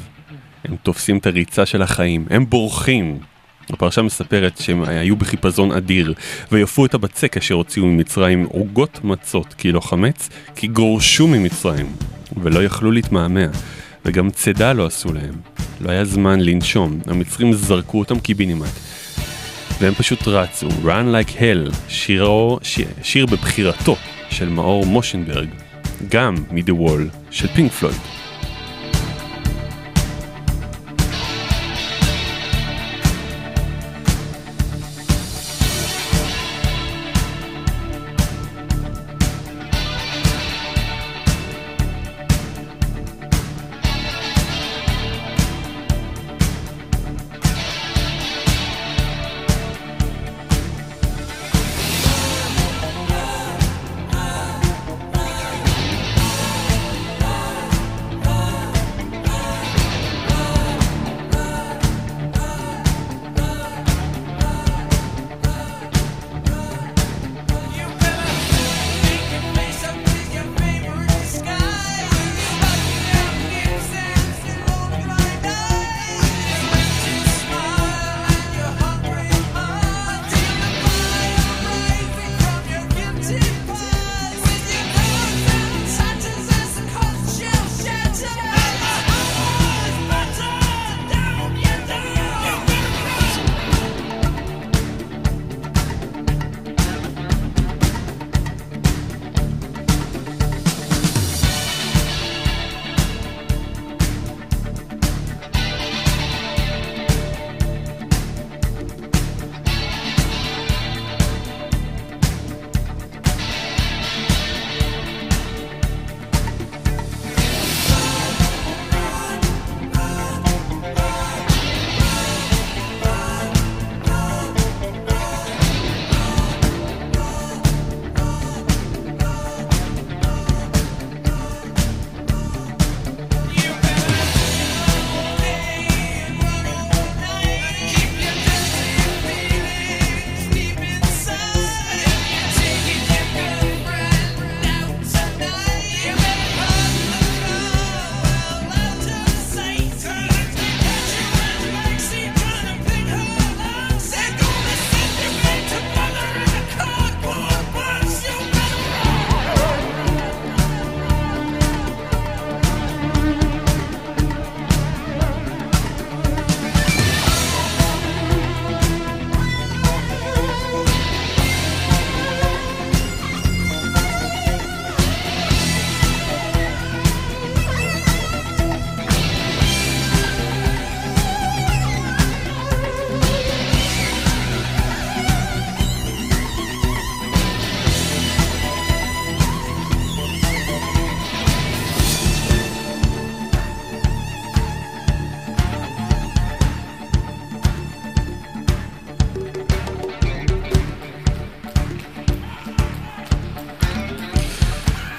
[0.65, 3.19] הם תופסים את הריצה של החיים, הם בורחים.
[3.69, 6.13] הפרשה מספרת שהם היו בחיפזון אדיר,
[6.51, 11.95] ויפו את הבצק אשר הוציאו ממצרים עוגות מצות, כי לא חמץ, כי גורשו ממצרים,
[12.37, 13.45] ולא יכלו להתמהמה,
[14.05, 15.33] וגם צידה לא עשו להם.
[15.81, 18.69] לא היה זמן לנשום, המצרים זרקו אותם קיבינימט.
[19.81, 22.79] והם פשוט רצו, Run Like Hell, שירו, ש...
[23.03, 23.95] שיר בבחירתו
[24.29, 25.49] של מאור מושנברג,
[26.09, 28.24] גם מ-The Wall של פינק פלויד.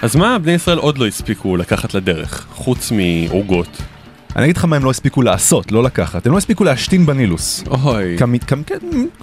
[0.06, 3.82] אז מה בני ישראל עוד לא הספיקו לקחת לדרך, חוץ מעוגות
[4.36, 6.26] אני אגיד לך מה הם לא הספיקו לעשות, לא לקחת.
[6.26, 7.64] הם לא הספיקו להשתין בנילוס.
[7.70, 8.16] אוי.
[8.18, 8.30] כן,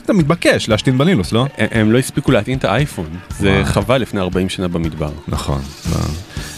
[0.05, 1.47] אתה מתבקש להשתין בנילוס, לא?
[1.57, 3.05] הם- לא הספיקו להטעין את האייפון,
[3.39, 3.61] זה.
[3.65, 5.09] חבל לפני 40 שנה במדבר.
[5.27, 5.61] נכון.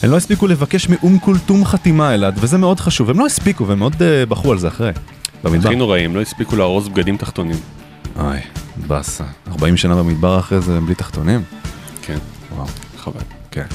[0.03, 3.09] הם לא הספיקו לבקש מאום כולתום חתימה אלעד, וזה מאוד חשוב.
[3.09, 4.91] הם לא הספיקו, והם מאוד אה, בכו על זה אחרי.
[5.43, 5.67] במדבר.
[5.69, 7.57] הכי נוראי, הם לא הספיקו לארוז בגדים תחתונים.
[8.19, 8.37] אוי,
[8.87, 9.23] באסה.
[9.51, 11.43] 40 שנה במדבר אחרי זה בלי תחתונים?
[12.01, 12.17] כן,
[12.55, 12.67] וואו.
[12.97, 13.21] חבל.
[13.51, 13.65] כן.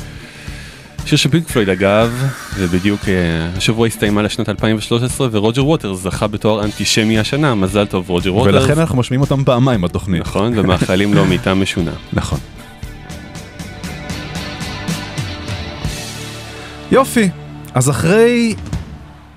[1.10, 2.24] שיר של פינק פלויד אגב,
[2.56, 8.34] ובדיוק אה, השבוע הסתיימה לשנת 2013 ורוג'ר ווטרס זכה בתואר אנטישמי השנה, מזל טוב רוג'ר
[8.34, 8.54] ווטרס.
[8.54, 10.20] ולכן אנחנו משמיעים אותם פעמיים בתוכנית.
[10.20, 11.90] נכון, ומאחלים לו מיטה משונה.
[12.12, 12.38] נכון.
[16.92, 17.28] יופי,
[17.74, 18.54] אז אחרי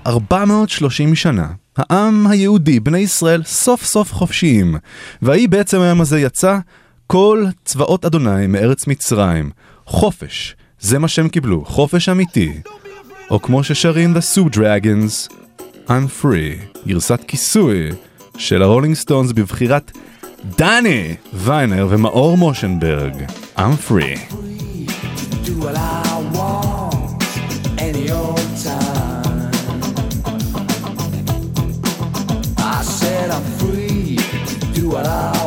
[0.06, 1.46] 430 שנה,
[1.76, 4.76] העם היהודי, בני ישראל, סוף סוף חופשיים.
[5.22, 6.58] ויהי בעצם היום הזה יצא
[7.06, 9.50] כל צבאות אדוני מארץ מצרים.
[9.86, 12.52] חופש, זה מה שהם קיבלו, חופש אמיתי.
[13.30, 15.32] או כמו ששרים The Soup Dragons,
[15.88, 17.88] I'm Free, גרסת כיסוי
[18.36, 19.90] של הרולינג סטונס בבחירת
[20.56, 23.24] דני ויינר ומאור מושנברג,
[23.56, 24.18] I'm Free.
[34.74, 35.43] do what I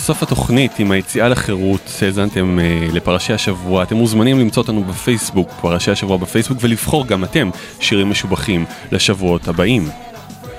[0.00, 5.90] לסוף התוכנית עם היציאה לחירות, האזנתם אה, לפרשי השבוע, אתם מוזמנים למצוא אותנו בפייסבוק, פרשי
[5.90, 9.88] השבוע בפייסבוק, ולבחור גם אתם שירים משובחים לשבועות הבאים.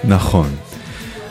[0.03, 0.49] נכון.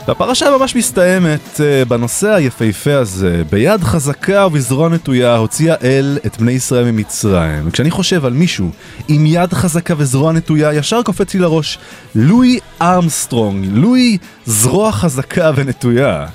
[0.07, 3.43] והפרשה ממש מסתיימת uh, בנושא היפהפה הזה.
[3.49, 7.67] ביד חזקה ובזרוע נטויה הוציאה אל את בני ישראל ממצרים.
[7.67, 8.69] וכשאני חושב על מישהו
[9.07, 11.77] עם יד חזקה וזרוע נטויה, ישר קופץ לי לראש
[12.15, 16.27] לואי ארמסטרונג, לואי זרוע חזקה ונטויה.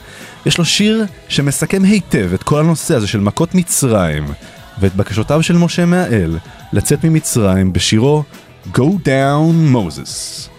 [0.46, 4.24] יש לו שיר שמסכם היטב את כל הנושא הזה של מכות מצרים,
[4.80, 6.38] ואת בקשותיו של משה מהאל
[6.72, 8.22] לצאת ממצרים בשירו
[8.74, 10.55] Go Down Moses.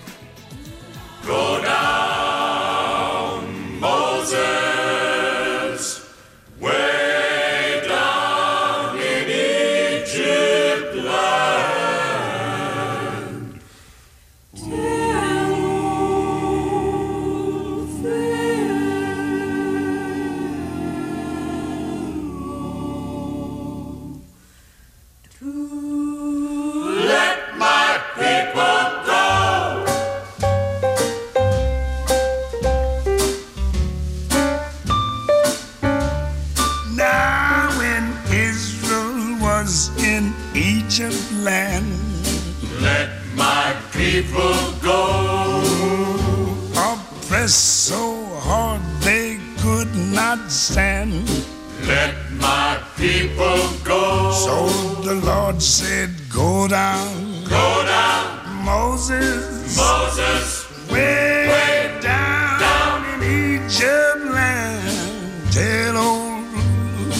[56.67, 57.43] Go down.
[57.45, 58.65] Go down.
[58.65, 59.77] Moses.
[59.77, 60.67] Moses.
[60.91, 63.23] Way, Way down, down.
[63.23, 65.49] in Egypt land.
[65.53, 67.13] Tell old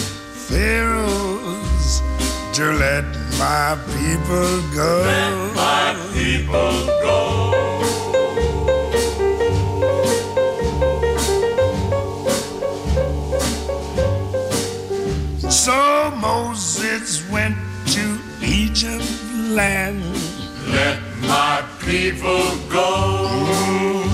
[0.48, 2.02] Pharaohs
[2.58, 3.04] to let
[3.38, 5.00] my people go.
[5.06, 7.18] Let my people go.
[15.50, 17.56] So Moses went
[19.48, 20.04] Land.
[20.68, 24.04] Let my people go.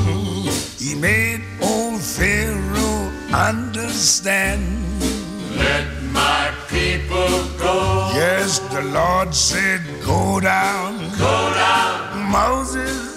[0.78, 4.62] He made old Pharaoh understand.
[5.56, 8.12] Let my people go.
[8.14, 10.98] Yes, the Lord said, Go down.
[11.18, 12.30] Go down.
[12.30, 13.13] Moses.